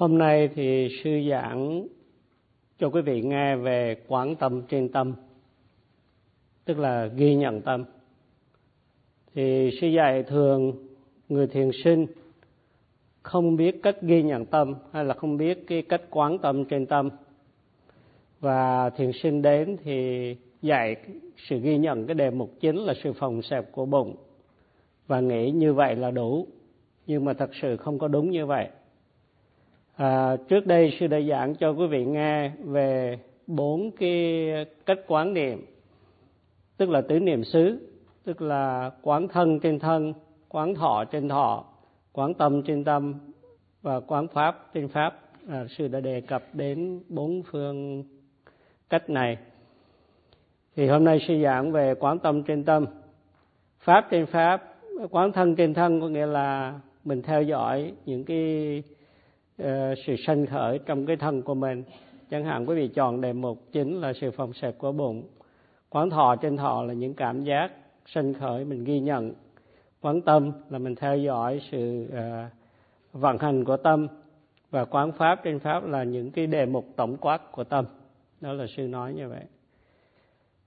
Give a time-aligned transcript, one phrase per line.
[0.00, 1.86] Hôm nay thì sư giảng
[2.78, 5.14] cho quý vị nghe về quán tâm trên tâm,
[6.64, 7.84] tức là ghi nhận tâm.
[9.34, 10.86] Thì sư dạy thường
[11.28, 12.06] người thiền sinh
[13.22, 16.86] không biết cách ghi nhận tâm hay là không biết cái cách quán tâm trên
[16.86, 17.10] tâm.
[18.40, 20.96] Và thiền sinh đến thì dạy
[21.36, 24.16] sự ghi nhận cái đề mục chính là sự phòng xẹp của bụng
[25.06, 26.46] và nghĩ như vậy là đủ
[27.06, 28.68] nhưng mà thật sự không có đúng như vậy
[30.00, 34.50] à, trước đây sư đã giảng cho quý vị nghe về bốn cái
[34.86, 35.66] cách quán niệm
[36.76, 37.88] tức là tứ niệm xứ
[38.24, 40.12] tức là quán thân trên thân
[40.48, 41.64] quán thọ trên thọ
[42.12, 43.14] quán tâm trên tâm
[43.82, 45.20] và quán pháp trên pháp.
[45.48, 48.04] À, sư đã đề cập đến bốn phương
[48.90, 49.38] cách này.
[50.76, 52.86] Thì hôm nay sư giảng về quán tâm trên tâm.
[53.78, 54.74] Pháp trên pháp
[55.10, 58.82] quán thân trên thân có nghĩa là mình theo dõi những cái
[59.60, 61.82] uh, sự sanh khởi trong cái thân của mình.
[62.30, 65.22] Chẳng hạn quý vị chọn đề mục chính là sự phòng sạch của bụng.
[65.90, 67.72] Quán thọ trên thọ là những cảm giác
[68.06, 69.32] sanh khởi mình ghi nhận.
[70.00, 72.52] Quán tâm là mình theo dõi sự uh,
[73.12, 74.08] vận hành của tâm.
[74.70, 77.84] Và quán pháp trên pháp là những cái đề mục tổng quát của tâm.
[78.40, 79.44] Đó là sư nói như vậy.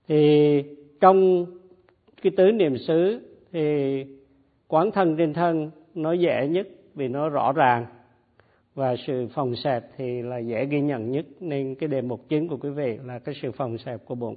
[0.08, 0.62] Thì
[1.00, 1.46] trong
[2.22, 3.20] cái tứ niệm xứ
[3.52, 4.04] thì
[4.68, 7.86] quán thân trên thân nó dễ nhất vì nó rõ ràng
[8.74, 11.26] và sự phòng xẹp thì là dễ ghi nhận nhất.
[11.40, 14.36] Nên cái đề mục chính của quý vị là cái sự phòng xẹp của bụng.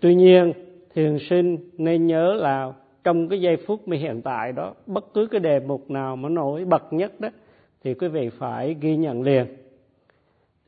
[0.00, 0.52] Tuy nhiên,
[0.94, 2.72] thiền sinh nên nhớ là
[3.04, 6.28] trong cái giây phút mà hiện tại đó, bất cứ cái đề mục nào mà
[6.28, 7.28] nổi bật nhất đó,
[7.84, 9.46] thì quý vị phải ghi nhận liền.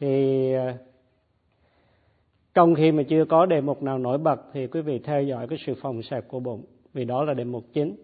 [0.00, 0.78] Thì à,
[2.54, 5.48] trong khi mà chưa có đề mục nào nổi bật, thì quý vị theo dõi
[5.48, 6.64] cái sự phòng xẹp của bụng.
[6.92, 7.96] Vì đó là đề mục chính.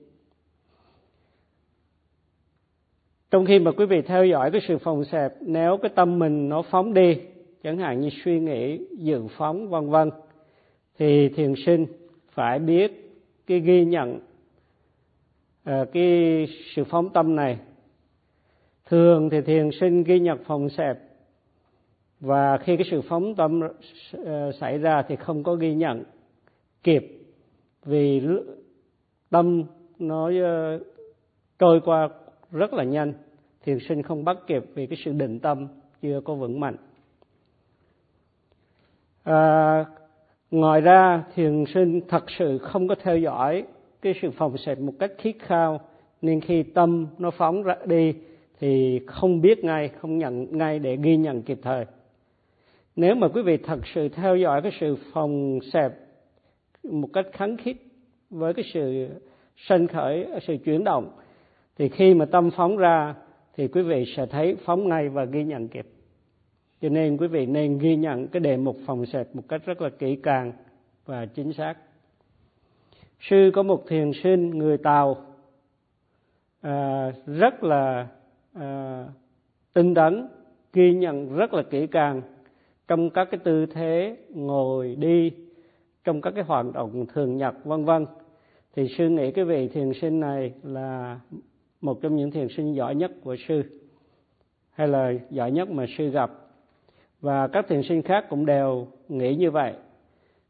[3.35, 6.49] Trong khi mà quý vị theo dõi cái sự phòng xẹp, nếu cái tâm mình
[6.49, 7.17] nó phóng đi,
[7.63, 10.11] chẳng hạn như suy nghĩ, dự phóng, vân vân,
[10.99, 11.87] thì thiền sinh
[12.31, 13.13] phải biết
[13.47, 14.21] cái ghi nhận
[15.65, 17.59] ờ, cái sự phóng tâm này.
[18.89, 20.99] Thường thì thiền sinh ghi nhận phòng xẹp
[22.21, 23.61] và khi cái sự phóng tâm
[24.25, 26.05] ờ, xảy ra thì không có ghi nhận
[26.83, 27.19] kịp
[27.85, 28.23] vì
[29.31, 29.65] tâm
[29.99, 30.79] nó ờ,
[31.59, 32.09] trôi qua
[32.55, 33.13] rất là nhanh.
[33.65, 35.69] Thiền sinh không bắt kịp vì cái sự định tâm
[36.03, 36.77] chưa có vững mạnh.
[39.23, 39.85] À,
[40.51, 43.65] ngoài ra thiền sinh thật sự không có theo dõi
[44.03, 45.81] cái sự phòng xẹp một cách thiết khao
[46.23, 48.15] nên khi tâm nó phóng ra đi
[48.61, 51.85] thì không biết ngay không nhận ngay để ghi nhận kịp thời.
[52.97, 55.93] Nếu mà quý vị thật sự theo dõi cái sự phòng xẹp
[56.83, 57.77] một cách kháng khít
[58.31, 59.09] với cái sự
[59.57, 61.11] sanh khởi sự chuyển động
[61.77, 63.15] thì khi mà tâm phóng ra
[63.57, 65.87] thì quý vị sẽ thấy phóng ngay và ghi nhận kịp.
[66.81, 69.83] Cho nên quý vị nên ghi nhận cái đề mục phòng sệt một cách rất
[69.83, 70.53] là kỹ càng
[71.07, 71.75] và chính xác.
[73.21, 75.17] Sư có một thiền sinh người tàu
[76.61, 78.09] à, rất là
[78.53, 79.05] à,
[79.73, 80.29] tinh tấn
[80.73, 82.23] ghi nhận rất là kỹ càng
[82.89, 85.33] trong các cái tư thế ngồi đi
[86.05, 88.07] trong các cái hoạt động thường nhật vân vân.
[88.77, 91.21] Thì sư nghĩ cái vị thiền sinh này là
[91.85, 93.63] một trong những thiền sinh giỏi nhất của sư,
[94.71, 96.31] hay là giỏi nhất mà sư gặp.
[97.21, 99.73] Và các thiền sinh khác cũng đều nghĩ như vậy.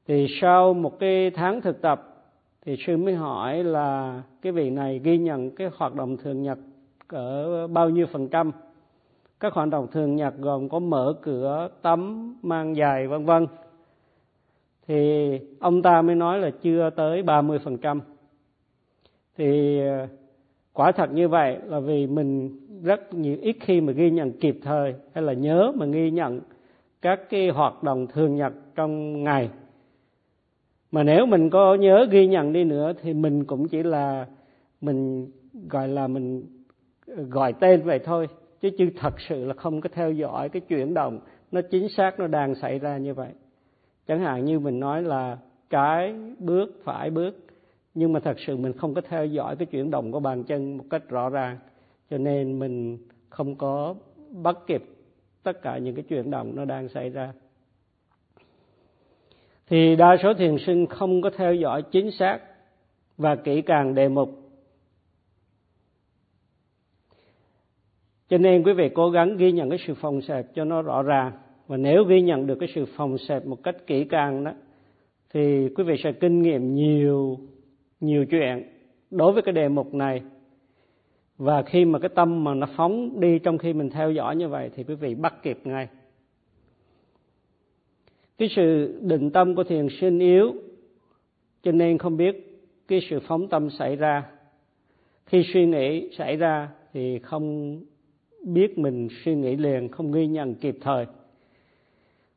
[0.06, 2.26] Thì sau một cái tháng thực tập,
[2.64, 6.58] thì sư mới hỏi là cái vị này ghi nhận cái hoạt động thường nhật
[7.08, 8.50] ở bao nhiêu phần trăm?
[9.40, 13.46] Các hoạt động thường nhật gồm có mở cửa, tắm, mang giày, vân vân.
[14.86, 15.30] Thì
[15.60, 18.00] ông ta mới nói là chưa tới 30%.
[19.36, 19.80] Thì
[20.74, 22.50] quả thật như vậy là vì mình
[22.82, 26.40] rất nhiều ít khi mà ghi nhận kịp thời, hay là nhớ mà ghi nhận
[27.02, 29.50] các cái hoạt động thường nhật trong ngày.
[30.90, 34.26] Mà nếu mình có nhớ ghi nhận đi nữa thì mình cũng chỉ là
[34.80, 35.30] mình,
[35.68, 36.44] gọi là mình
[37.06, 38.28] ờ, gọi tên vậy thôi,
[38.60, 41.20] chứ chứ thật sự là không có theo dõi cái chuyển động
[41.52, 43.30] nó chính xác, nó đang xảy ra như vậy.
[44.06, 45.38] Chẳng hạn như mình nói là
[45.70, 47.43] trái bước, phải bước
[47.94, 50.76] nhưng mà thật sự mình không có theo dõi cái chuyển động của bàn chân
[50.78, 51.58] một cách rõ ràng.
[52.10, 52.98] Cho nên mình
[53.28, 53.94] không có
[54.30, 54.84] bắt kịp
[55.42, 57.32] tất cả những cái chuyển động nó đang xảy ra.
[59.66, 62.38] Thì đa số thiền sinh không có theo dõi chính xác
[63.16, 64.30] và kỹ càng đề mục.
[68.28, 71.02] Cho nên quý vị cố gắng ghi nhận cái sự phòng xẹp cho nó rõ
[71.02, 71.32] ràng.
[71.66, 74.52] Và nếu ghi nhận được cái sự phòng xẹp một cách kỹ càng đó,
[75.32, 77.38] thì quý vị sẽ kinh nghiệm nhiều
[78.04, 78.62] nhiều chuyện
[79.10, 80.22] đối với cái đề mục này.
[81.38, 84.48] Và khi mà cái tâm mà nó phóng đi trong khi mình theo dõi như
[84.48, 85.88] vậy thì quý vị bắt kịp ngay.
[88.38, 90.54] Cái sự định tâm của thiền sinh yếu,
[91.62, 94.26] cho nên không biết cái sự phóng tâm xảy ra.
[95.26, 97.78] Khi suy nghĩ xảy ra thì không
[98.46, 101.06] biết mình suy nghĩ liền, không ghi nhận kịp thời.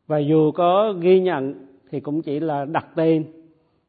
[0.08, 3.25] Và dù có ghi nhận thì cũng chỉ là đặt tên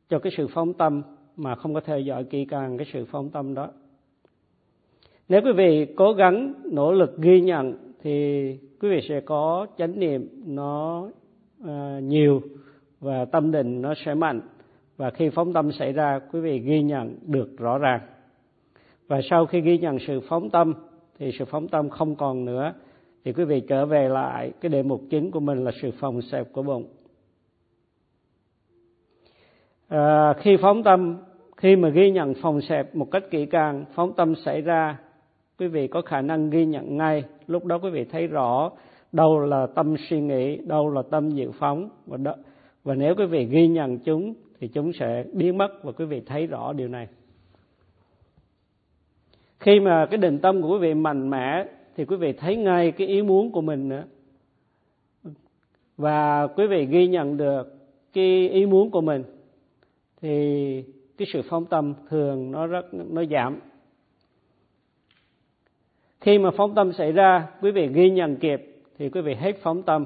[0.08, 1.02] cho cái sự phóng tâm
[1.38, 3.68] mà không có theo dõi kỹ càng cái sự phóng tâm đó.
[5.28, 8.42] Nếu quý vị cố gắng nỗ lực ghi nhận thì
[8.80, 11.08] quý vị sẽ có chánh niệm nó
[11.64, 11.68] uh,
[12.02, 12.42] nhiều
[13.00, 14.40] và tâm định nó sẽ mạnh.
[14.96, 18.00] Và khi phóng tâm xảy ra quý vị ghi nhận được rõ ràng.
[19.08, 20.74] Và sau khi ghi nhận sự phóng tâm
[21.18, 22.72] thì sự phóng tâm không còn nữa
[23.24, 26.22] thì quý vị trở về lại cái đề mục chính của mình là sự phòng
[26.22, 26.88] xẹp của bụng.
[29.88, 31.16] À, khi phóng tâm
[31.58, 34.98] khi mà ghi nhận phòng xẹp một cách kỹ càng phóng tâm xảy ra
[35.58, 37.24] quý vị có khả năng ghi nhận ngay.
[37.46, 38.70] Lúc đó quý vị thấy rõ
[39.12, 41.88] đâu là tâm suy nghĩ đâu là tâm dự phóng.
[42.06, 42.34] Và đó,
[42.84, 46.22] và nếu quý vị ghi nhận chúng thì chúng sẽ biến mất và quý vị
[46.26, 47.08] thấy rõ điều này.
[49.60, 51.64] Khi mà cái định tâm của quý vị mạnh mẽ
[51.96, 54.04] thì quý vị thấy ngay cái ý muốn của mình nữa.
[55.96, 57.74] Và quý vị ghi nhận được
[58.12, 59.24] cái ý muốn của mình
[60.20, 60.84] thì
[61.18, 63.60] cái sự phóng tâm thường nó rất nó giảm.
[66.20, 69.56] Khi mà phóng tâm xảy ra quý vị ghi nhận kịp thì quý vị hết
[69.62, 70.04] phóng tâm.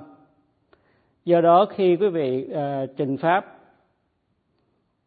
[1.25, 3.59] Do đó khi quý vị uh, trình pháp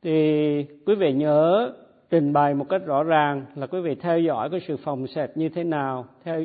[0.01, 1.73] thì quý vị nhớ
[2.09, 5.37] trình bày một cách rõ ràng là quý vị theo dõi cái sự phòng xẹp
[5.37, 6.05] như thế nào.
[6.23, 6.43] Theo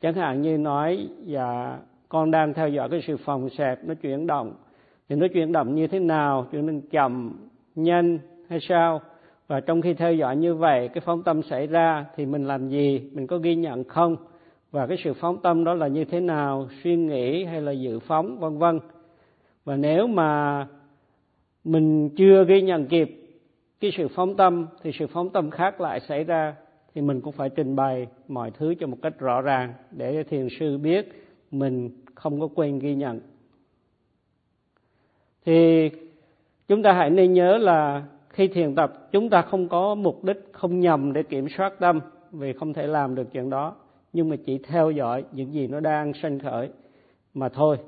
[0.00, 1.78] chẳng hạn như nói dạ
[2.08, 4.54] con đang theo dõi cái sự phòng xẹp nó chuyển động.
[5.08, 6.46] Thì nó chuyển động như thế nào?
[6.52, 7.32] Chuyển động chậm
[7.74, 8.18] nhanh
[8.50, 9.00] hay sao?
[9.48, 12.68] Và trong khi theo dõi như vậy, cái phóng tâm xảy ra thì mình làm
[12.68, 13.10] gì?
[13.12, 14.16] Mình có ghi nhận không?
[14.70, 16.68] Và cái sự phóng tâm đó là như thế nào?
[16.82, 18.38] Suy nghĩ hay là dự phóng?
[18.38, 18.80] Vân vân.
[19.64, 20.66] Và nếu mà
[21.64, 23.16] mình chưa ghi nhận kịp
[23.80, 26.54] cái sự phóng tâm, thì sự phóng tâm khác lại xảy ra,
[26.94, 30.48] thì mình cũng phải trình bày mọi thứ cho một cách rõ ràng để thiền
[30.58, 33.20] sư biết mình không có quên ghi nhận.
[35.44, 35.90] Thì
[36.68, 40.48] chúng ta hãy nên nhớ là khi thiền tập chúng ta không có mục đích
[40.52, 42.00] không nhầm để kiểm soát tâm
[42.32, 43.76] vì không thể làm được chuyện đó.
[44.12, 46.68] Nhưng mà chỉ theo dõi những gì nó đang sanh khởi
[47.34, 47.78] mà thôi.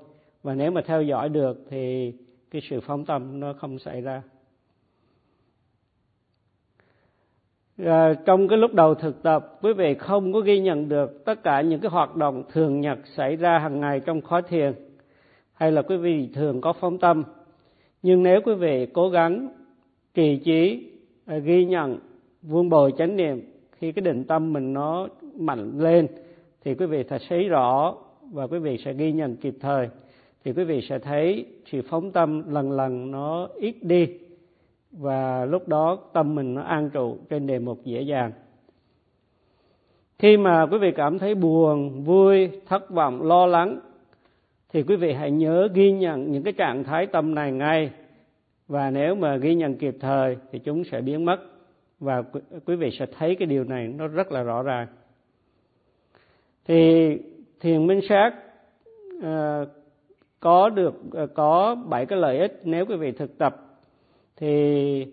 [0.42, 2.12] Và nếu mà theo dõi được thì
[2.50, 4.22] cái sự phóng tâm nó không xảy ra.
[7.78, 11.42] À, trong cái lúc đầu thực tập quý vị không có ghi nhận được tất
[11.42, 14.72] cả những cái hoạt động thường nhật xảy ra hàng ngày trong khóa thiền
[15.52, 17.22] hay là quý vị thường có phóng tâm.
[18.02, 19.48] Nhưng nếu quý vị cố gắng
[20.14, 20.90] trì trí
[21.26, 21.98] à, ghi nhận
[22.42, 23.40] vuông bồi chánh niệm.
[23.72, 26.06] Khi cái định tâm mình nó mạnh lên,
[26.64, 27.94] thì quý vị sẽ thấy rõ
[28.32, 29.88] và quý vị sẽ ghi nhận kịp thời.
[30.44, 34.08] Thì quý vị sẽ thấy sự phóng tâm lần lần nó ít đi
[34.92, 38.32] và lúc đó tâm mình nó an trụ trên đề mục dễ dàng.
[40.18, 43.80] Khi mà quý vị cảm thấy buồn, vui, thất vọng, lo lắng,
[44.72, 47.90] thì quý vị hãy nhớ ghi nhận những cái trạng thái tâm này ngay
[48.72, 51.38] và nếu mà ghi nhận kịp thời thì chúng sẽ biến mất.
[52.00, 52.22] Và
[52.64, 54.86] quý vị sẽ thấy cái điều này nó rất là rõ ràng.
[56.64, 57.10] Thì
[57.60, 58.30] thiền minh sát
[59.22, 59.64] à,
[60.40, 63.56] có được à, có bảy cái lợi ích nếu quý vị thực tập.
[64.36, 65.06] Thì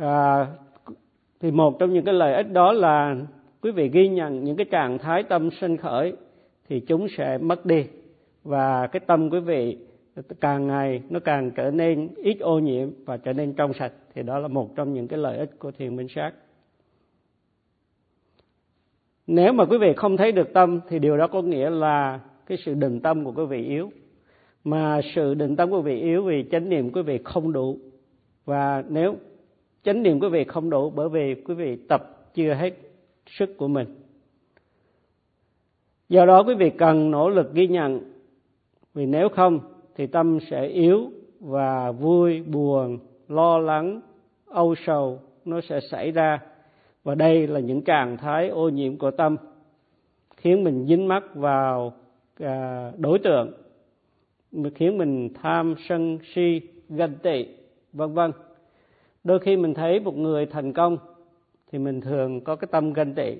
[0.00, 0.46] à,
[1.40, 3.16] thì một trong những cái lợi ích đó là
[3.62, 6.16] quý vị ghi nhận những cái trạng thái tâm sinh khởi
[6.68, 7.86] thì chúng sẽ mất đi.
[8.44, 9.78] Và cái tâm quý vị
[10.40, 13.92] càng ngày, nó càng trở nên ít ô nhiễm và trở nên trong sạch.
[14.14, 16.32] Thì đó là một trong những cái lợi ích của thiền minh sát.
[19.26, 22.58] Nếu mà quý vị không thấy được tâm, thì điều đó có nghĩa là cái
[22.64, 23.90] sự định tâm của quý vị yếu.
[24.64, 27.78] Mà sự định tâm của quý vị yếu vì chánh niệm quý vị không đủ.
[28.44, 29.16] Và nếu
[29.82, 32.74] chánh niệm quý vị không đủ, bởi vì quý vị tập chưa hết
[33.26, 33.86] sức của mình.
[36.08, 38.12] Do đó quý vị cần nỗ lực ghi nhận.
[38.94, 39.60] Vì nếu không
[39.98, 44.00] thì tâm sẽ yếu và vui, buồn, lo lắng,
[44.46, 46.40] âu sầu, nó sẽ xảy ra.
[47.04, 49.36] Và đây là những trạng thái ô nhiễm của tâm,
[50.36, 51.92] khiến mình dính mắc vào
[52.40, 53.52] à, đối tượng
[54.74, 57.46] khiến mình tham sân si, ganh tị,
[57.92, 58.32] vân vân.
[59.24, 60.98] Đôi khi mình thấy một người thành công
[61.72, 63.34] thì mình thường có cái tâm ganh tị,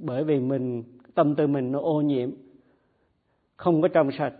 [0.00, 2.30] bởi vì mình, tâm tư mình nó ô nhiễm,
[3.56, 4.32] không có trong sạch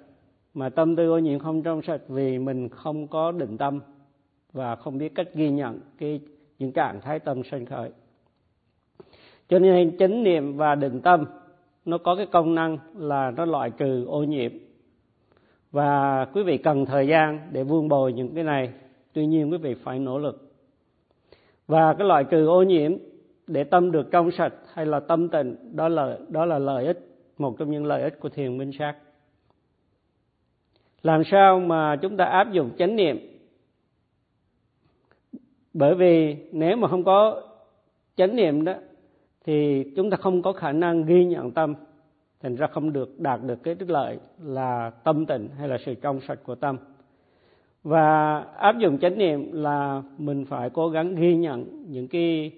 [0.54, 3.80] mà tâm tư ô nhiễm không trong sạch vì mình không có định tâm
[4.52, 6.20] và không biết cách ghi nhận cái,
[6.58, 7.90] những trạng thái tâm sanh khởi.
[9.48, 11.24] Cho nên chánh niệm và định tâm,
[11.84, 14.52] nó có cái công năng là nó loại trừ ô nhiễm.
[15.72, 18.72] Và quý vị cần thời gian để vuông bồi những cái này,
[19.12, 20.52] tuy nhiên quý vị phải nỗ lực.
[21.66, 22.92] Và cái loại trừ ô nhiễm
[23.46, 26.98] để tâm được trong sạch hay là tâm tịnh, đó là đó là lợi ích,
[27.38, 28.94] một trong những lợi ích của thiền minh sát
[31.04, 33.18] làm sao mà chúng ta áp dụng chánh niệm?
[35.74, 37.42] Bởi vì nếu mà không có
[38.16, 38.74] chánh niệm đó
[39.44, 41.74] thì chúng ta không có khả năng ghi nhận tâm
[42.42, 45.94] thành ra không được đạt được cái đức lợi là tâm tịnh hay là sự
[45.94, 46.76] trong sạch của tâm.
[47.82, 52.50] Và áp dụng chánh niệm là mình phải cố gắng ghi nhận những cái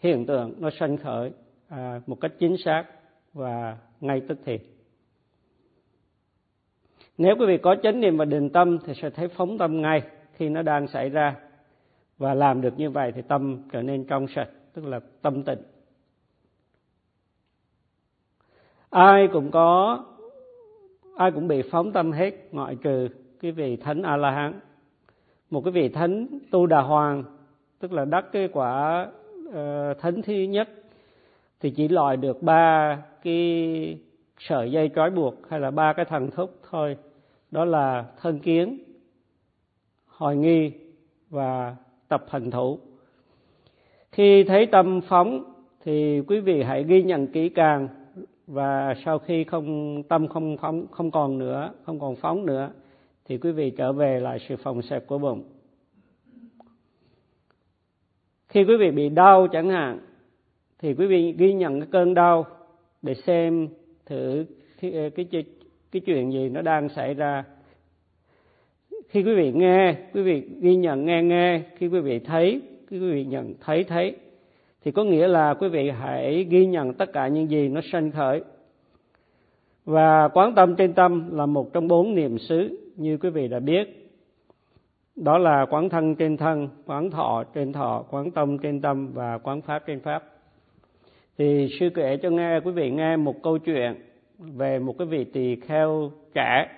[0.00, 1.32] hiện tượng nó sanh khởi
[1.68, 2.84] à, một cách chính xác
[3.32, 4.58] và ngay tức thì
[7.18, 10.02] nếu quý vị có chánh niệm và định tâm thì sẽ thấy phóng tâm ngay
[10.32, 11.36] khi nó đang xảy ra.
[12.18, 15.58] Và làm được như vậy thì tâm trở nên trong sạch tức là tâm tịnh.
[18.90, 20.04] Ai cũng có
[21.16, 23.08] ai cũng bị phóng tâm hết ngoại trừ
[23.40, 24.60] cái vị thánh a la hán
[25.50, 27.24] một cái vị thánh tu đà hoàng
[27.78, 29.06] tức là đắc cái quả
[29.48, 29.54] uh,
[29.98, 30.68] thánh thứ nhất
[31.60, 33.98] thì chỉ loại được ba cái
[34.48, 36.96] sợi dây trói buộc hay là ba cái thần thúc thôi.
[37.50, 38.78] Đó là thân kiến
[40.06, 40.72] hồi nghi
[41.30, 41.76] và
[42.08, 42.78] tập hành thủ.
[44.12, 45.44] Khi thấy tâm phóng
[45.84, 47.88] thì quý vị hãy ghi nhận kỹ càng
[48.46, 52.70] và sau khi không, tâm không phóng, không còn nữa, không còn phóng nữa
[53.24, 55.44] thì quý vị trở về lại sự phòng xẹp của bụng.
[58.48, 59.98] Khi quý vị bị đau chẳng hạn
[60.78, 62.46] thì quý vị ghi nhận cái cơn đau
[63.02, 63.68] để xem
[64.06, 64.44] thử
[64.82, 65.44] ờ, cái, cái,
[65.92, 67.44] cái, chuyện gì nó đang xảy ra.
[69.08, 72.98] Khi quý vị nghe quý vị ghi nhận nghe nghe khi quý vị thấy quý
[72.98, 74.16] vị nhận thấy thấy
[74.84, 78.10] thì có nghĩa là quý vị hãy ghi nhận tất cả những gì nó sanh
[78.10, 78.42] khởi.
[79.84, 83.58] Và quán tâm trên tâm là một trong bốn niệm xứ như quý vị đã
[83.60, 84.10] biết.
[85.16, 89.38] Đó là quán thân trên thân quán thọ trên thọ quán tâm trên tâm và
[89.38, 90.33] quán pháp trên pháp
[91.38, 93.94] thì sư kể cho nghe quý vị nghe một câu chuyện
[94.38, 96.68] về một cái vị tỳ kheo trẻ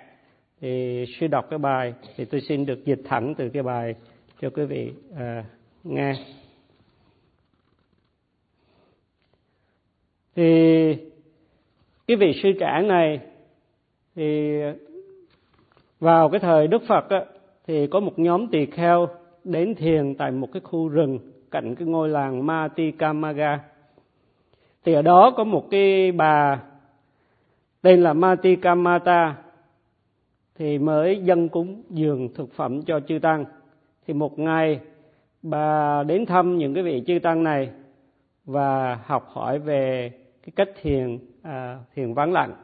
[0.61, 3.95] thì sư đọc cái bài thì tôi xin được dịch thẳng từ cái bài
[4.41, 5.45] cho quý vị à,
[5.85, 6.15] nghe
[10.37, 10.97] thì
[12.07, 13.21] cái vị sư trẻ này
[14.15, 14.59] thì
[16.01, 17.25] vào cái thời Đức Phật á,
[17.67, 19.09] thì có một nhóm tỳ kheo
[19.45, 21.19] đến thiền tại một cái khu rừng
[21.51, 23.59] cạnh cái ngôi làng Matikamaga.
[24.87, 26.63] Thì ở đó có một cái bà
[27.83, 29.37] tên là Matikamata
[30.55, 33.45] thì mới dân cúng dường thực phẩm cho chư tăng.
[34.07, 34.81] Thì một ngày
[35.43, 37.71] bà đến thăm những cái vị chư tăng này
[38.45, 40.11] và học hỏi về
[40.43, 42.55] cái cách thiền à, thiền vắng lặng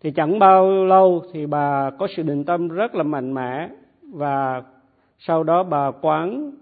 [0.00, 3.68] thì chẳng bao lâu thì bà có sự định tâm rất là mạnh mẽ
[4.02, 4.62] và
[5.18, 6.52] sau đó bà quán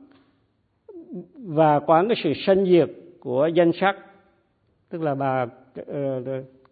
[1.34, 3.96] và quán cái sự sanh diệt của danh sắc
[4.90, 5.46] tức là bà
[5.80, 6.26] uh,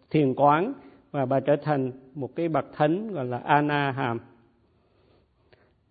[0.09, 0.73] thiền quán
[1.11, 4.19] và bà trở thành một cái bậc thánh gọi là Ana Hàm.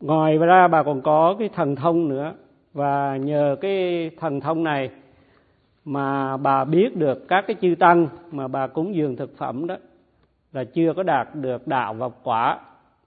[0.01, 2.35] Ngoài ra bà còn có cái thần thông nữa
[2.73, 4.91] và nhờ cái thần thông này
[5.85, 9.77] mà bà biết được các cái chư tăng mà bà cúng dường thực phẩm đó
[10.53, 12.61] là chưa có đạt được đạo và quả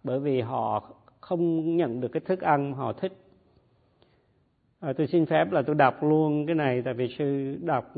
[0.03, 0.83] bởi vì họ
[1.19, 3.13] không nhận được cái thức ăn họ thích
[4.79, 7.93] à, tôi xin phép là tôi đọc luôn cái này tại vì sư đọc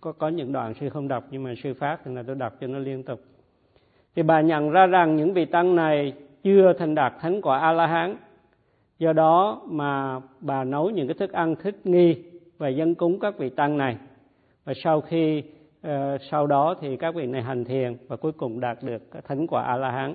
[0.00, 2.52] có có những đoạn sư không đọc nhưng mà sư phát thì là tôi đọc
[2.60, 3.20] cho nó liên tục.
[4.16, 7.72] Thì bà nhận ra rằng những vị tăng này chưa thành đạt thánh quả a
[7.72, 8.16] la hán
[8.98, 12.24] do đó mà bà nấu những cái thức ăn thích nghi
[12.58, 13.96] và dân cúng các vị tăng này.
[14.64, 15.42] Và sau khi
[15.86, 15.90] uh,
[16.30, 19.62] sau đó thì các vị này hành thiền và cuối cùng đạt được thánh quả
[19.62, 20.14] a la hán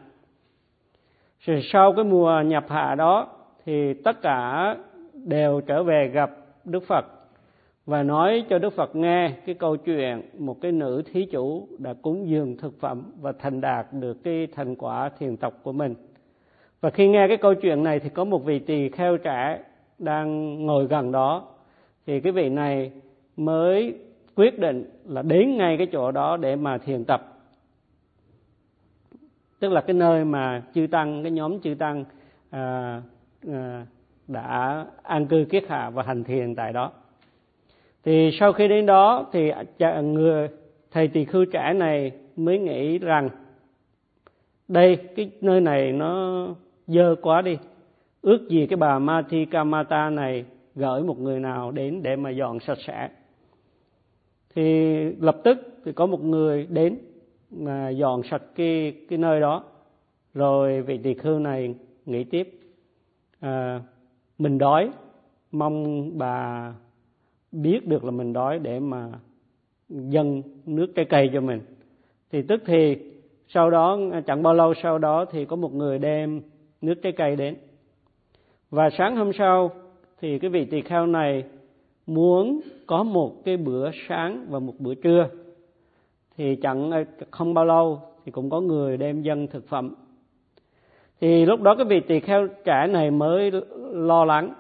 [1.40, 3.28] rồi sau cái mùa nhập hạ đó
[3.66, 4.76] thì tất cả
[5.14, 6.32] đều trở về gặp
[6.64, 7.06] đức phật
[7.86, 11.94] và nói cho đức phật nghe cái câu chuyện một cái nữ thí chủ đã
[11.94, 15.96] cúng dường thực phẩm và thành đạt được cái thành quả thiền tộc của mình.
[16.82, 19.60] Và khi nghe cái câu chuyện này thì có một vị tỳ kheo trẻ
[20.00, 21.48] đang ngồi gần đó.
[22.06, 22.92] Thì cái vị này
[23.38, 23.96] mới
[24.36, 27.32] quyết định là đến ngay cái chỗ đó để mà thiền tập.
[29.60, 32.06] Tức là cái nơi mà chư tăng cái nhóm chư tăng
[32.50, 33.02] à,
[33.52, 33.86] à,
[34.28, 36.92] đã an cư kiết hạ và hành thiền tại đó
[38.06, 39.52] thì sau khi đến đó thì
[40.04, 40.50] người
[40.92, 43.30] thầy tỳ khưu trẻ này mới nghĩ rằng
[44.68, 46.48] đây cái nơi này nó
[46.88, 47.58] dơ quá đi.
[48.22, 50.46] Ước gì cái bà Mati Kamata này
[50.76, 53.10] gửi một người nào đến để mà dọn sạch sẽ.
[54.56, 56.98] Thì lập tức thì có một người đến
[57.52, 59.64] mà dọn sạch cái cái nơi đó.
[60.34, 62.60] Rồi vị tỳ khưu này nghĩ tiếp
[63.40, 63.82] à,
[64.38, 64.92] mình đói
[65.52, 66.74] mong bà
[67.62, 69.10] biết được là mình đói để mà
[69.90, 71.62] dâng nước trái cây cho mình.
[72.32, 72.98] Thì tức thì
[73.48, 76.42] sau đó chẳng bao lâu sau đó thì có một người đem
[76.82, 77.56] nước trái cây đến.
[78.70, 79.72] Và sáng hôm sau
[80.22, 81.44] thì cái vị tỳ kheo này
[82.08, 85.30] muốn có một cái bữa sáng và một bữa trưa.
[86.38, 89.96] Thì chẳng không bao lâu thì cũng có người đem dân thực phẩm.
[91.22, 93.52] Thì lúc đó cái vị tỳ kheo trẻ này mới
[93.92, 94.54] lo lắng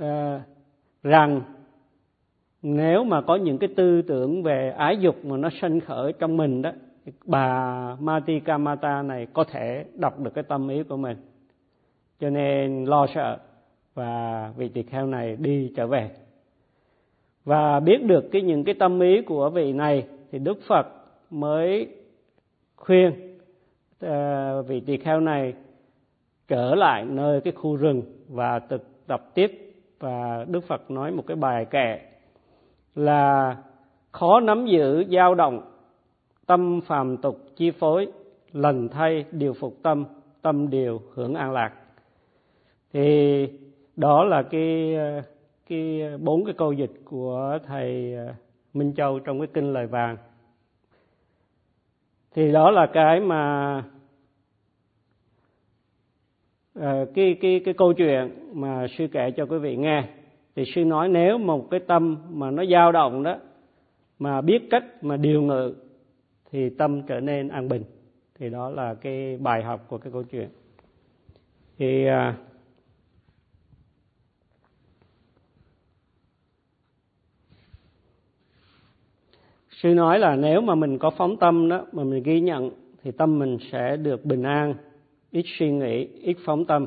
[0.00, 0.42] à,
[1.04, 1.42] rằng
[2.62, 6.36] nếu mà có những cái tư tưởng về ái dục mà nó sanh khởi trong
[6.36, 6.70] mình đó
[7.26, 11.16] bà Mati Kamata này có thể đọc được cái tâm ý của mình.
[12.20, 13.38] Cho nên lo sợ
[13.94, 16.10] và vị tỳ kheo này đi trở về.
[17.44, 20.86] Và biết được cái những cái tâm ý của vị này thì Đức Phật
[21.30, 21.88] mới
[22.76, 23.36] khuyên
[24.06, 24.10] uh,
[24.68, 25.54] vị tỳ kheo này
[26.48, 29.63] trở lại nơi cái khu rừng và thực tập tiếp
[30.04, 32.00] và Đức Phật nói một cái bài kệ
[32.94, 33.56] là
[34.12, 35.60] khó nắm giữ dao động,
[36.46, 38.12] tâm phàm tục chi phối,
[38.52, 40.04] lần thay điều phục tâm
[40.42, 41.72] tâm điều hưởng an lạc.
[42.92, 43.48] Thì
[43.96, 44.96] đó là cái
[45.68, 48.16] cái bốn cái câu dịch của thầy
[48.74, 50.16] Minh Châu trong cái kinh lời vàng.
[52.34, 53.82] Thì đó là cái mà
[56.74, 60.04] à, cái cái cái câu chuyện mà sư kể cho quý vị nghe
[60.56, 63.36] thì sư nói nếu một cái tâm mà nó dao động đó
[64.18, 65.74] mà biết cách mà điều ngự
[66.54, 67.82] thì tâm trở nên an bình.
[68.38, 70.48] Thì đó là cái bài học của cái câu chuyện.
[71.78, 72.36] Thì à,
[79.70, 82.70] sư nói là nếu mà mình có phóng tâm đó mà mình ghi nhận
[83.02, 84.74] thì tâm mình sẽ được bình an
[85.34, 86.86] ít suy nghĩ ít phóng tâm.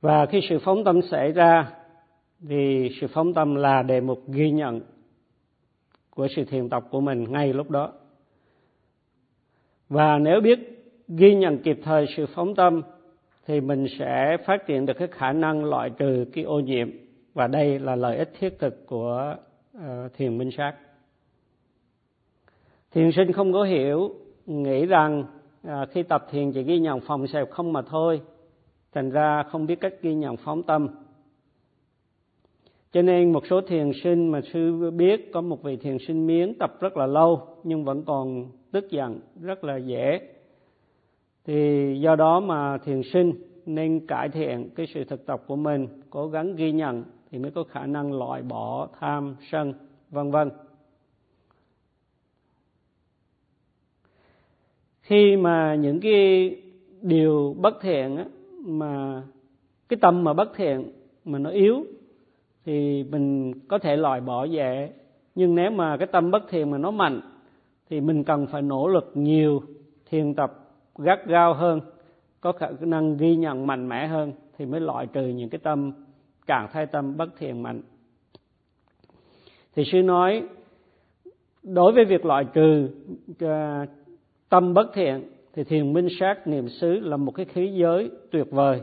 [0.00, 1.72] Và khi sự phóng tâm xảy ra
[2.48, 4.80] thì sự phóng tâm là đề mục ghi nhận
[6.10, 7.92] của sự thiền tập của mình ngay lúc đó.
[9.88, 10.58] Và nếu biết
[11.08, 12.82] ghi nhận kịp thời sự phóng tâm
[13.46, 16.90] thì mình sẽ phát triển được cái khả năng loại trừ cái ô nhiễm.
[17.34, 19.36] Và đây là lợi ích thiết thực của
[19.76, 19.82] uh,
[20.16, 20.74] thiền minh sát.
[22.90, 24.14] Thiền sinh không có hiểu
[24.46, 25.24] nghĩ rằng
[25.66, 28.20] à, khi tập thiền chỉ ghi nhận phòng xẹp không mà thôi.
[28.92, 30.88] Thành ra không biết cách ghi nhận phóng tâm.
[32.92, 36.54] Cho nên một số thiền sinh mà sư biết có một vị thiền sinh miếng
[36.58, 40.20] tập rất là lâu nhưng vẫn còn tức giận rất là dễ.
[41.44, 43.32] Thì do đó mà thiền sinh
[43.66, 47.50] nên cải thiện cái sự thực tập của mình cố gắng ghi nhận thì mới
[47.50, 49.74] có khả năng loại bỏ tham sân
[50.10, 50.50] vân vân.
[55.06, 56.56] Khi mà những cái
[57.02, 58.24] điều bất thiện á,
[58.66, 59.22] mà
[59.88, 60.92] cái tâm mà bất thiện
[61.24, 61.84] mà nó yếu
[62.64, 64.92] thì mình có thể loại bỏ dễ.
[65.34, 67.20] Nhưng nếu mà cái tâm bất thiện mà nó mạnh
[67.90, 69.62] thì mình cần phải nỗ lực nhiều
[70.10, 70.52] thiền tập
[70.98, 71.80] gắt gao hơn
[72.40, 75.92] có khả năng ghi nhận mạnh mẽ hơn thì mới loại trừ những cái tâm
[76.46, 77.82] trạng thái tâm bất thiện mạnh.
[79.74, 80.42] Thì sư nói
[81.62, 82.88] đối với việc loại trừ
[83.40, 83.86] à,
[84.48, 88.46] tâm bất thiện, thì thiền minh sát niệm xứ là một cái khí giới tuyệt
[88.50, 88.80] vời.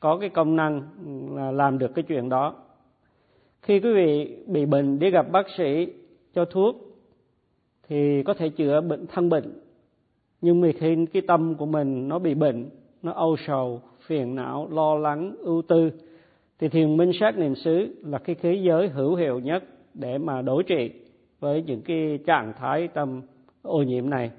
[0.00, 0.82] Có cái công năng
[1.34, 2.54] là làm được cái chuyện đó.
[3.62, 5.86] Khi quý vị bị bệnh đi gặp bác sĩ
[6.34, 6.76] cho thuốc,
[7.88, 9.52] thì có thể chữa bệnh thân bệnh.
[10.40, 12.70] Nhưng mà khi cái tâm của mình nó bị bệnh,
[13.02, 15.90] nó âu sầu, phiền não, lo lắng, ưu tư,
[16.58, 20.42] thì thiền minh sát niệm xứ là cái khí giới hữu hiệu nhất để mà
[20.42, 20.90] đối trị
[21.40, 23.22] với những cái trạng thái tâm
[23.66, 24.30] ô nhiễm này.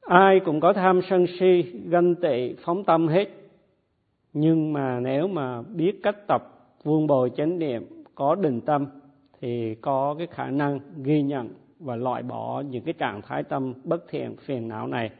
[0.00, 3.28] Ai cũng có tham sân si, ganh tị, phóng tâm hết.
[4.32, 6.42] Nhưng mà nếu mà biết cách tập,
[6.84, 8.86] vuông bồi chánh niệm, có định tâm,
[9.40, 13.74] thì có cái khả năng ghi nhận và loại bỏ những cái trạng thái tâm
[13.84, 15.10] bất thiện, phiền não này.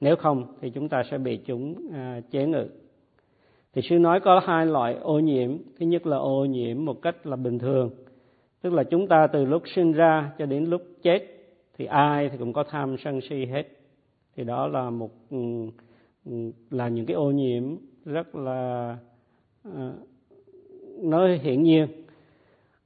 [0.00, 2.68] Nếu không, thì chúng ta sẽ bị chúng à, chế ngự
[3.74, 5.56] thì sư nói có hai loại ô nhiễm.
[5.78, 7.90] Thứ nhất là ô nhiễm một cách là bình thường.
[8.62, 11.18] Tức là chúng ta từ lúc sinh ra cho đến lúc chết,
[11.78, 13.62] thì ai thì cũng có tham sân si hết.
[14.36, 15.36] Thì đó là một ừ,
[16.26, 16.32] ừ,
[16.70, 17.62] là những cái ô nhiễm
[18.04, 18.96] rất là
[19.64, 19.92] ờ,
[21.02, 21.86] nó hiển nhiên.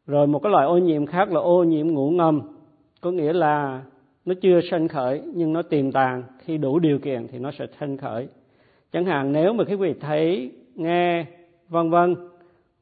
[0.07, 2.41] Rồi một cái loại ô nhiễm khác là ô nhiễm ngủ ngầm.
[3.01, 3.85] Có nghĩa là
[4.25, 6.23] nó chưa sanh khởi, nhưng nó tiềm tàng.
[6.39, 8.29] Khi đủ điều kiện thì nó sẽ sanh khởi.
[8.93, 11.27] Chẳng hạn nếu mà quý vị thấy nghe,
[11.69, 12.17] vân vân,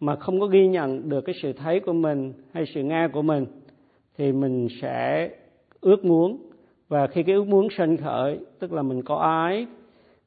[0.01, 3.23] mà không có ghi nhận được cái sự thấy của mình hay sự nghe của
[3.23, 3.47] mình,
[4.19, 5.31] thì mình sẽ
[5.81, 6.39] ước muốn.
[6.89, 9.67] Và khi cái ước muốn sanh khởi, tức là mình có ái,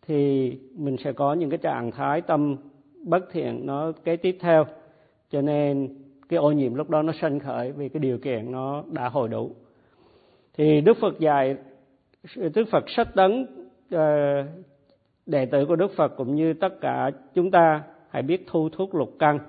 [0.07, 2.55] thì mình sẽ có những cái trạng thái tâm
[3.03, 4.65] bất thiện nó kế tiếp theo.
[5.31, 5.89] Cho nên
[6.29, 9.29] cái ô nhiễm lúc đó nó sanh khởi vì cái điều kiện nó đã hồi
[9.29, 9.51] đủ.
[10.57, 11.55] Thì đức phật dạy,
[12.35, 13.45] đức phật sách tấn
[15.25, 18.95] đệ tử của đức phật cũng như tất cả chúng ta hãy biết thu thuốc
[18.95, 19.39] lục căn,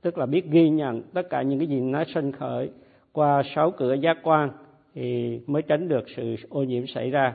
[0.00, 2.70] tức là biết ghi nhận tất cả những cái gì nó sanh khởi
[3.12, 4.50] qua sáu cửa giác quan
[4.94, 7.34] thì mới tránh được sự ô nhiễm xảy ra.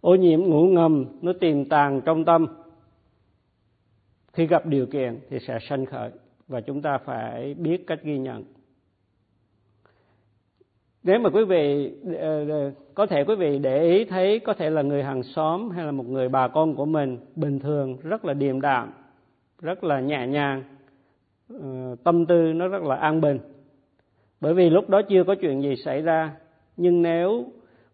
[0.00, 2.46] Ô nhiễm ngủ ngầm nó tiềm tàng trong tâm.
[4.32, 6.10] Khi gặp điều kiện thì sẽ sanh khởi
[6.48, 8.44] và chúng ta phải biết cách ghi nhận
[11.06, 14.70] nếu mà quý vị ờ, ờ, có thể quý vị để ý thấy có thể
[14.70, 18.24] là người hàng xóm hay là một người bà con của mình bình thường, rất
[18.24, 18.92] là điềm đạm,
[19.60, 20.62] rất là nhẹ nhàng
[21.48, 23.38] ờ, tâm tư nó rất là an bình.
[24.40, 26.36] Bởi vì lúc đó chưa có chuyện gì xảy ra,
[26.76, 27.46] nhưng nếu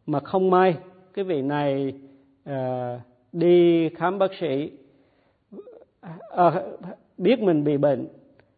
[0.07, 0.77] mà không may
[1.15, 1.95] cái vị này
[3.33, 4.71] đi khám bác sĩ
[7.19, 8.09] biết mình bị bệnh,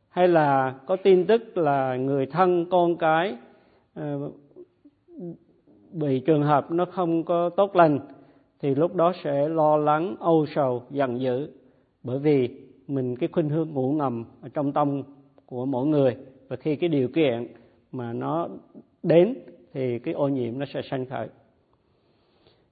[0.09, 3.37] hay là có tin tức là người thân con cái
[5.95, 7.99] bị trường hợp nó không có tốt lành,
[8.61, 11.49] thì lúc đó sẽ lo lắng, âu sầu, giận dữ.
[12.03, 12.49] Bởi vì
[12.89, 15.03] mình cái khuynh hướng ngủ ngầm ở trong tâm
[15.47, 16.17] của mỗi người,
[16.49, 17.47] và khi cái điều kiện
[17.93, 18.49] mà nó
[19.03, 19.35] đến,
[19.73, 21.29] thì cái ô nhiễm nó sẽ sanh khởi.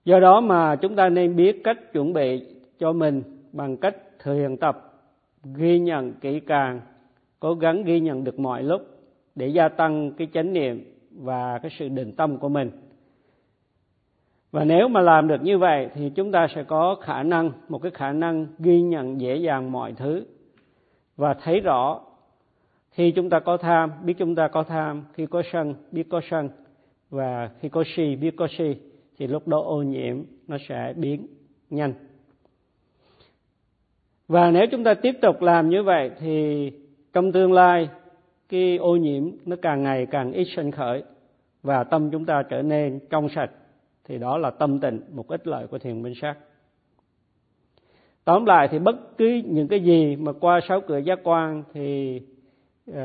[0.05, 2.47] Do đó mà chúng ta nên biết cách chuẩn bị
[2.79, 5.03] cho mình bằng cách thiền tập,
[5.55, 6.81] ghi nhận kỹ càng,
[7.41, 8.83] cố gắng ghi nhận được mọi lúc
[9.35, 12.71] để gia tăng cái chánh niệm và cái sự định tâm của mình
[14.53, 17.79] và nếu mà làm được như vậy thì chúng ta sẽ có khả năng, một
[17.83, 20.25] cái khả năng ghi nhận dễ dàng mọi thứ.
[21.17, 22.01] Và thấy rõ,
[22.91, 26.21] khi chúng ta có tham, biết chúng ta có tham, khi có sân, biết có
[26.31, 26.49] sân.
[27.11, 28.77] Và khi có si, biết có si,
[29.19, 31.27] thì lúc đó ô nhiễm nó sẽ biến
[31.71, 31.93] nhanh.
[34.29, 36.71] Và nếu chúng ta tiếp tục làm như vậy thì
[37.13, 37.89] trong tương lai,
[38.49, 41.03] cái ô nhiễm nó càng ngày càng ít sinh khởi
[41.63, 43.51] và tâm chúng ta trở nên trong sạch
[44.05, 46.35] thì đó là tâm tình một ích lợi của thiền minh sát.
[48.25, 52.21] Tóm lại thì bất cứ những cái gì mà qua sáu cửa giác quan thì
[52.91, 52.97] uh,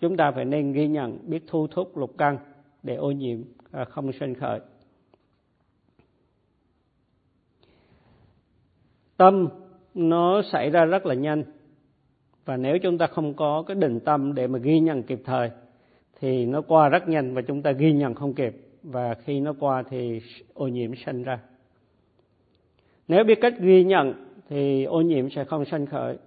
[0.00, 2.38] chúng ta phải nên ghi nhận biết thu thúc lục căn
[2.82, 4.60] để ô nhiễm uh, không sinh khởi.
[9.16, 9.48] Tâm
[9.94, 11.44] nó xảy ra rất là nhanh.
[12.44, 15.50] Và nếu chúng ta không có cái định tâm để mà ghi nhận kịp thời
[16.20, 19.54] thì nó qua rất nhanh và chúng ta ghi nhận không kịp và khi nó
[19.60, 20.20] qua thì
[20.54, 21.38] ô nhiễm sinh ra.
[23.08, 24.14] Nếu biết cách ghi nhận
[24.48, 26.18] thì ô nhiễm sẽ không sinh khởi.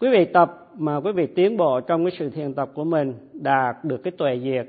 [0.00, 3.14] Quý vị tập mà quý vị tiến bộ trong cái sự thiền tập của mình
[3.32, 4.66] đạt được cái tuệ diệt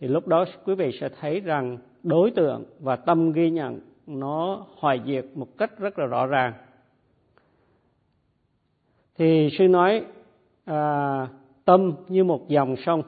[0.00, 4.66] thì lúc đó quý vị sẽ thấy rằng đối tượng và tâm ghi nhận nó
[4.78, 6.52] hoại diệt một cách rất là rõ ràng.
[9.18, 10.04] Thì sư nói
[10.64, 11.28] à,
[11.64, 13.02] tâm như một dòng sông.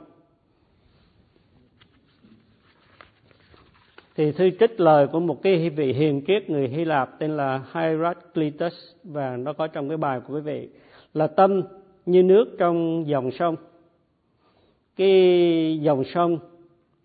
[4.15, 7.63] Thì thư trích lời của một cái vị hiền triết người Hy Lạp tên là
[7.73, 8.73] Heraclitus
[9.05, 10.69] và nó có trong cái bài của quý vị
[11.15, 11.63] là tâm
[12.07, 13.57] như nước trong dòng sông.
[14.97, 16.39] Cái dòng sông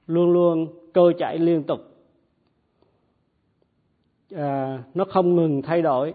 [0.07, 1.79] luôn luôn trôi chảy liên tục.
[4.35, 6.13] À, nó không ngừng thay đổi.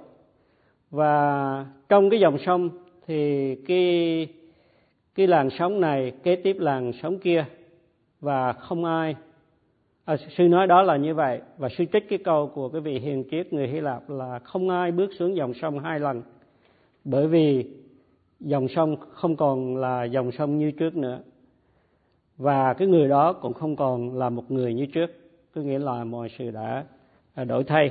[0.90, 2.70] Và trong cái dòng sông
[3.06, 4.28] thì cái
[5.14, 7.44] cái làn sóng này kế tiếp làn sóng kia
[8.20, 9.14] và không ai
[10.04, 11.40] à, sư nói đó là như vậy.
[11.58, 14.68] Và sư trích cái câu của cái vị hiền kiết người Hy Lạp là không
[14.68, 16.22] ai bước xuống dòng sông hai lần.
[17.04, 17.66] Bởi vì
[18.40, 21.20] dòng sông không còn là dòng sông như trước nữa.
[22.36, 25.10] Và cái người đó cũng không còn là một người như trước.
[25.54, 26.84] Có nghĩa là mọi sự đã
[27.34, 27.90] à, đổi thay.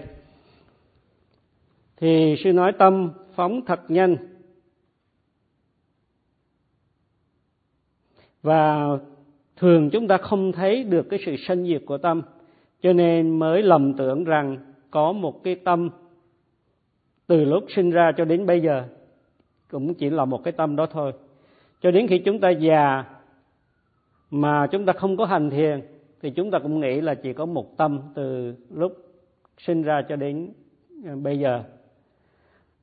[1.97, 4.15] Thì sư nói tâm phóng thật nhanh.
[8.41, 8.87] Và
[9.63, 12.21] thường chúng ta không thấy được cái sự sanh diệt của tâm,
[12.81, 14.57] cho nên mới lầm tưởng rằng
[14.91, 15.89] có một cái tâm
[17.27, 18.83] từ lúc sinh ra cho đến bây giờ
[19.71, 21.13] cũng chỉ là một cái tâm đó thôi.
[21.81, 23.03] Cho đến khi chúng ta già
[24.29, 25.81] mà chúng ta không có hành thiền,
[26.21, 28.93] thì chúng ta cũng nghĩ là chỉ có một tâm từ lúc
[29.57, 30.49] sinh ra cho đến
[31.05, 31.63] ờ, bây giờ.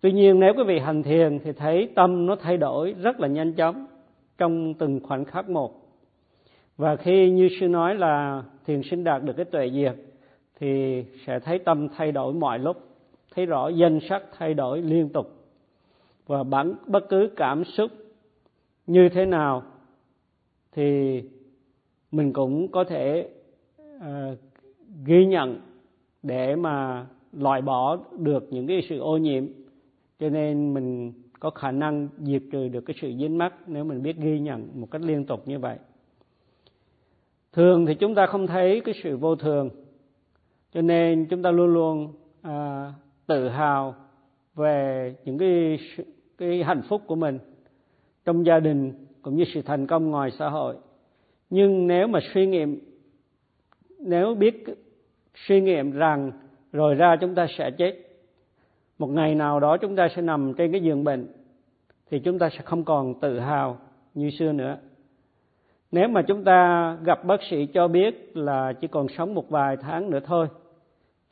[0.01, 3.29] Tuy nhiên nếu quý vị hành thiền thì thấy tâm nó thay đổi rất là
[3.29, 3.87] nhanh chóng
[4.39, 5.80] trong từng khoảnh khắc một
[6.81, 9.95] và khi như sư nói là thiền sinh đạt được cái tuệ diệt
[10.61, 12.77] thì sẽ thấy tâm thay đổi mọi lúc
[13.35, 15.27] thấy rõ danh sắc thay đổi liên tục.
[16.27, 17.91] Và bản bất cứ cảm xúc
[18.87, 19.63] như thế nào
[20.73, 21.21] thì
[22.13, 23.29] mình cũng có thể
[23.97, 24.39] uh,
[25.05, 25.61] ghi nhận
[26.23, 29.47] để mà loại bỏ được những cái sự ô nhiễm.
[30.21, 34.03] Cho nên mình có khả năng diệt trừ được cái sự dính mắc nếu mình
[34.03, 35.77] biết ghi nhận một cách liên tục như vậy
[37.53, 39.71] thường thì chúng ta không thấy cái sự vô thường.
[40.75, 42.93] Cho nên chúng ta luôn luôn à,
[43.27, 43.95] tự hào
[44.55, 45.79] về những cái
[46.39, 47.39] cái hạnh phúc của mình
[48.25, 50.77] trong gia đình cũng như sự thành công ngoài xã hội.
[51.51, 52.81] Nhưng nếu mà suy nghiệm
[53.99, 54.65] nếu biết
[55.35, 56.33] suy nghiệm rằng
[56.73, 57.95] rồi ra chúng ta sẽ chết
[58.99, 61.29] một ngày nào đó chúng ta sẽ nằm trên cái giường bệnh
[62.11, 63.79] thì chúng ta sẽ không còn tự hào
[64.15, 64.79] như xưa nữa
[65.93, 69.77] nếu mà chúng ta gặp bác sĩ cho biết là chỉ còn sống một vài
[69.77, 70.47] tháng nữa thôi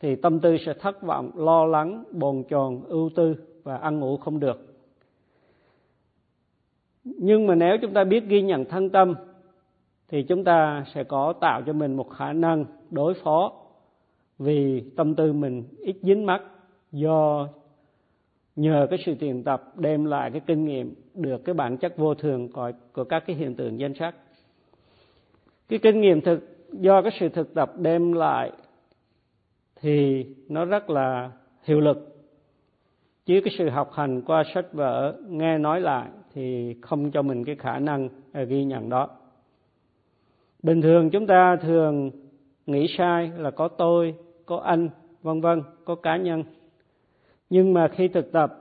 [0.01, 4.17] thì tâm tư sẽ thất vọng lo lắng bồn chồn ưu tư và ăn ngủ
[4.17, 4.75] không được.
[7.05, 9.15] Nhưng mà nếu chúng ta biết ghi nhận thân tâm
[10.09, 13.53] thì chúng ta sẽ có tạo cho mình một khả năng đối phó
[14.39, 16.43] vì tâm tư mình ít dính mắc
[16.93, 17.49] do
[18.57, 22.15] nhờ cái sự tiền tập đem lại cái kinh nghiệm được cái bản chất vô
[22.15, 24.15] thường của, của các cái hiện tượng danh sắc
[25.69, 26.41] cái kinh nghiệm thực,
[26.73, 28.53] do cái sự thực tập đem lại
[29.81, 31.31] thì nó rất là
[31.63, 32.15] hiệu lực.
[33.27, 37.45] Chứ cái sự học hành qua sách vở nghe nói lại thì không cho mình
[37.45, 39.09] cái khả năng ờ, ghi nhận đó.
[40.63, 42.11] Bình thường chúng ta thường
[42.67, 44.15] nghĩ sai là có tôi,
[44.47, 44.89] có anh,
[45.23, 46.45] vân vân, có cá nhân.
[47.51, 48.55] Nhưng mà khi thực tập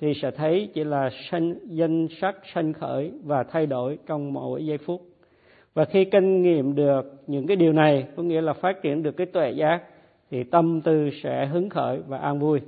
[0.00, 4.66] thì sẽ thấy chỉ là sanh, danh sắc sanh khởi và thay đổi trong mỗi
[4.66, 5.00] giây phút
[5.74, 9.16] và khi kinh nghiệm được những cái điều này, có nghĩa là phát triển được
[9.16, 9.82] cái tuệ giác,
[10.30, 12.60] thì tâm tư sẽ hứng khởi và an vui.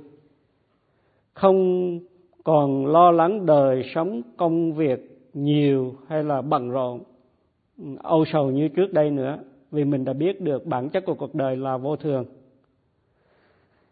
[1.33, 1.99] Không
[2.43, 7.03] còn lo lắng đời sống, công việc nhiều hay là bận rộn
[7.77, 9.37] ừ, âu sầu như trước đây nữa,
[9.71, 12.25] vì mình đã biết được bản chất của cuộc đời là vô thường.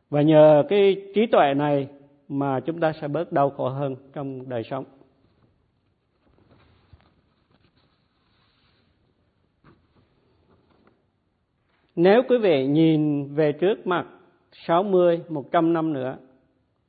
[0.09, 1.87] Và nhờ cái trí tuệ này
[2.29, 4.85] mà chúng ta sẽ bớt đau khổ hơn trong đời sống.
[12.01, 14.05] Nếu quý vị nhìn về trước mặt
[14.51, 16.17] 60, 100 năm nữa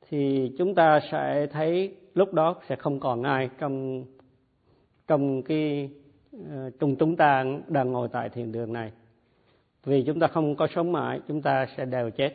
[0.09, 4.05] thì chúng ta sẽ thấy lúc đó sẽ không còn ai trong
[5.07, 5.89] trong cái
[6.49, 8.91] ờ, trong chúng ta đang ngồi tại thiền đường này.
[9.83, 12.31] Vì chúng ta không có sống mãi, chúng ta sẽ đều chết.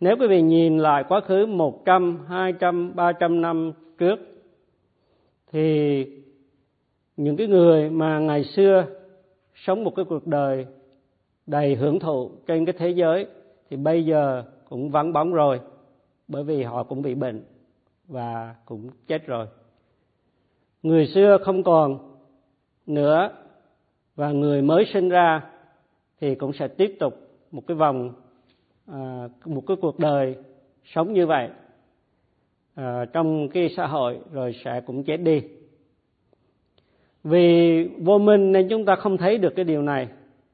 [0.00, 4.16] Nếu quý vị nhìn lại quá khứ 100, 200, 300 năm trước
[5.52, 6.06] thì
[7.16, 8.86] những cái người mà ngày xưa
[9.54, 10.66] sống một cái cuộc đời
[11.46, 13.26] đầy hưởng thụ trên cái thế giới
[13.70, 15.60] thì bây giờ cũng vắng bóng rồi
[16.28, 17.44] bởi vì họ cũng bị bệnh
[18.08, 19.46] và cũng chết rồi.
[20.82, 22.16] Người xưa không còn
[22.86, 23.30] nữa
[24.16, 25.44] và người mới sinh ra
[26.20, 27.14] thì cũng sẽ tiếp tục
[27.50, 28.12] một cái vòng
[28.86, 30.36] à, một cái cuộc đời
[30.84, 31.48] sống như vậy
[32.74, 35.42] à, trong cái xã hội rồi sẽ cũng chết đi.
[37.24, 40.08] Vì vô minh nên chúng ta không thấy được cái điều này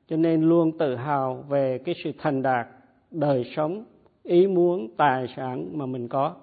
[0.09, 2.67] cho nên luôn tự hào về cái sự thành đạt,
[3.11, 3.85] đời sống,
[4.23, 6.37] ý muốn, tài sản mà mình có.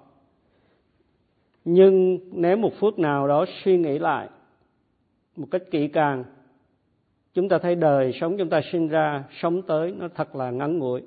[1.64, 4.28] Nhưng nếu một phút nào đó suy nghĩ lại
[5.36, 6.24] một cách kỹ càng,
[7.34, 10.78] chúng ta thấy đời sống chúng ta sinh ra, sống tới nó thật là ngắn
[10.78, 11.02] ngủi.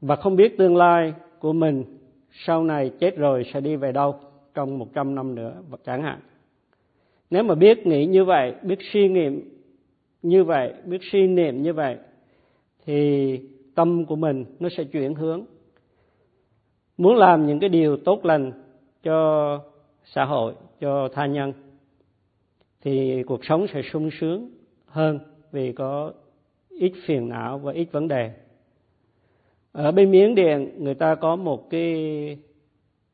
[0.00, 1.84] Và không biết tương lai của mình
[2.32, 4.20] sau này chết rồi sẽ đi về đâu
[4.54, 6.20] trong một trăm năm nữa chẳng hạn.
[7.30, 9.57] Nếu mà biết nghĩ như vậy, biết suy nghiệm
[10.22, 11.96] như vậy, biết suy niệm như vậy,
[12.86, 13.40] thì
[13.74, 15.44] tâm của mình nó sẽ chuyển hướng.
[16.98, 18.52] Muốn làm những cái điều tốt lành
[19.02, 19.60] cho
[20.04, 21.52] xã hội, cho tha nhân,
[22.82, 24.50] thì cuộc sống sẽ sung sướng
[24.86, 25.18] hơn
[25.52, 26.12] vì có
[26.68, 28.30] ít phiền não và ít vấn đề.
[29.72, 32.38] Ở bên miến điện, người ta có một cái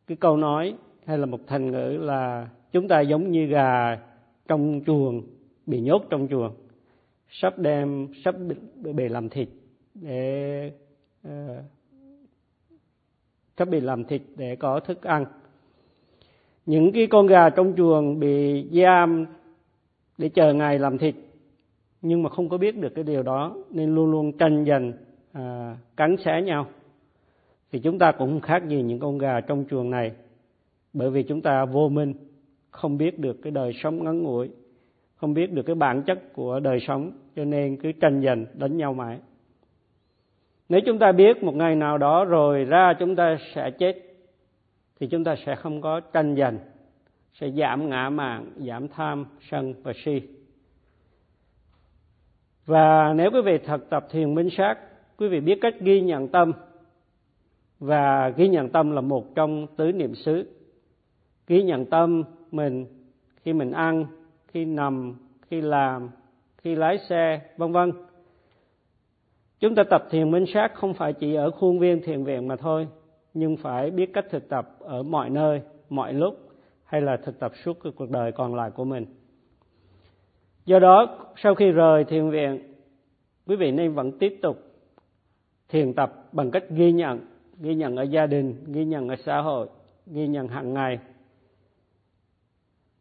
[0.06, 0.74] cái câu nói
[1.06, 4.00] hay là một thành ngữ là chúng ta giống như gà
[4.48, 5.22] trong chuồng,
[5.66, 6.54] bị nhốt trong chuồng
[7.40, 8.34] sắp đem sắp
[8.94, 9.48] bị làm thịt
[9.94, 10.72] để
[11.28, 11.30] uh,
[13.56, 15.24] sắp bị làm thịt để có thức ăn.
[16.66, 19.26] Những cái con gà trong chuồng bị giam
[20.18, 21.14] để chờ ngày làm thịt
[22.02, 24.92] nhưng mà không có biết được cái điều đó nên luôn luôn tranh giành
[25.32, 26.66] à, cắn xé nhau.
[27.72, 30.12] Thì chúng ta cũng khác gì những con gà trong chuồng này
[30.92, 32.14] bởi vì chúng ta vô minh
[32.70, 34.50] không biết được cái đời sống ngắn ngủi
[35.16, 38.76] không biết được cái bản chất của đời sống cho nên cứ tranh giành, đánh
[38.76, 39.18] nhau mãi.
[40.68, 43.94] Nếu chúng ta biết một ngày nào đó rồi ra chúng ta sẽ chết,
[45.00, 46.58] thì chúng ta sẽ không có tranh giành,
[47.34, 50.20] sẽ giảm ngã mạn giảm tham, sân và si.
[52.66, 54.78] Và nếu quý vị thực tập thiền minh sát,
[55.16, 56.52] quý vị biết cách ghi nhận tâm.
[57.78, 60.48] Và ghi nhận tâm là một trong tứ niệm xứ.
[61.46, 62.86] Ghi nhận tâm mình
[63.42, 64.06] khi mình ăn,
[64.48, 65.14] khi nằm,
[65.50, 66.10] khi làm
[66.64, 67.92] khi lái xe, vân vân.
[69.60, 72.56] Chúng ta tập thiền minh sát không phải chỉ ở khuôn viên thiền viện mà
[72.56, 72.88] thôi,
[73.34, 76.38] nhưng phải biết cách thực tập ở mọi nơi, mọi lúc,
[76.84, 79.06] hay là thực tập suốt cuộc đời còn lại của mình.
[80.64, 82.74] Do đó, sau khi rời thiền viện,
[83.46, 84.56] quý vị nên vẫn tiếp tục
[85.68, 87.20] thiền tập bằng cách ghi nhận
[87.60, 89.68] ghi nhận ở gia đình, ghi nhận ở xã hội,
[90.06, 90.98] ghi nhận hàng ngày.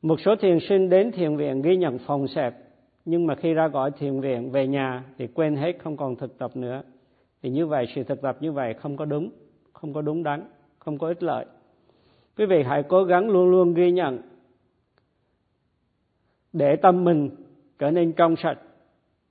[0.01, 2.62] Một số thiền sinh đến thiền viện ghi nhận phòng xẹp
[3.05, 6.37] nhưng mà khi ra khỏi thiền viện, về nhà thì quên hết, không còn thực
[6.37, 6.81] tập nữa.
[7.41, 9.29] Thì như vậy, sự thực tập như vậy không có đúng,
[9.73, 10.43] không có đúng đắn,
[10.79, 11.45] không có ích lợi.
[12.37, 14.21] Quý vị hãy cố gắng luôn luôn ghi nhận
[16.53, 17.29] để tâm mình
[17.79, 18.59] trở nên trong sạch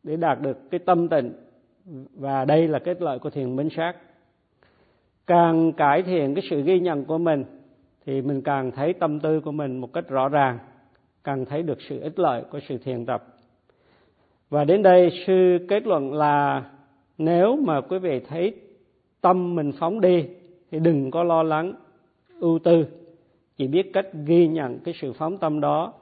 [0.03, 1.33] để đạt được cái tâm tịnh.
[2.15, 3.97] Và đây là kết lợi của thiền minh sát.
[5.27, 7.45] Càng cải thiện cái sự ghi nhận của mình
[8.07, 10.59] thì mình càng thấy tâm tư của mình một cách rõ ràng,
[11.25, 13.42] càng thấy được sự ích lợi của sự thiền tập
[14.53, 16.65] và đến đây sư kết luận là
[17.19, 18.55] nếu mà quý vị thấy
[19.21, 20.25] tâm mình phóng đi,
[20.71, 21.75] thì đừng có lo lắng,
[22.41, 22.87] ưu tư.
[23.57, 25.93] Chỉ biết cách ghi nhận cái sự phóng tâm đó,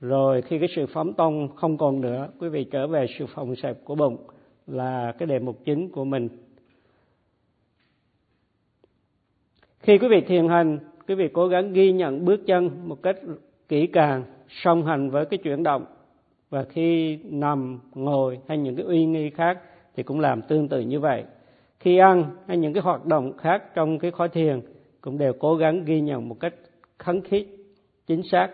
[0.00, 3.56] rồi khi cái sự phóng tâm không còn nữa, quý vị trở về sự phòng
[3.56, 4.16] xẹp của bụng
[4.66, 6.28] là cái đề mục chính của mình.
[9.80, 13.16] Khi quý vị thiền hành, quý vị cố gắng ghi nhận bước chân một cách
[13.68, 15.84] kỹ càng, song hành với cái chuyển động
[16.50, 19.58] và khi nằm, ngồi hay những cái uy nghi khác
[19.96, 21.24] thì cũng làm tương tự như vậy.
[21.80, 24.60] Khi ăn hay những cái hoạt động khác trong cái khói thiền
[25.00, 26.54] cũng đều cố gắng ghi nhận một cách
[26.98, 27.46] khấn khít,
[28.06, 28.48] chính xác.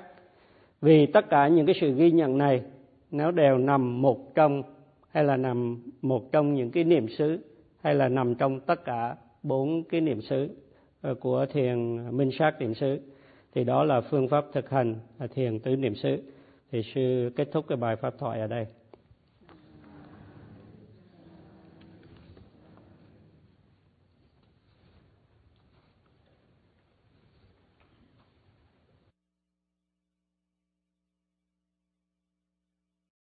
[0.80, 2.62] Vì tất cả những cái sự ghi nhận này
[3.11, 4.62] nếu đều nằm một trong,
[5.11, 7.38] hay là nằm một trong những cái niệm xứ,
[7.83, 10.48] hay là nằm trong tất cả bốn cái niệm xứ
[11.00, 13.00] ờ, của thiền minh sát niệm xứ.
[13.54, 14.94] Thì đó là phương pháp thực hành
[15.35, 16.22] thiền tứ niệm xứ
[16.74, 18.66] thì sư kết thúc cái bài pháp thoại ở đây.